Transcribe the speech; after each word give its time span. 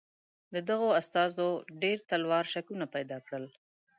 د 0.53 0.55
دغو 0.69 0.89
استازو 1.01 1.47
ډېر 1.81 1.97
تلوار 2.09 2.45
شکونه 2.53 2.85
پیدا 2.95 3.17
کړل. 3.27 3.45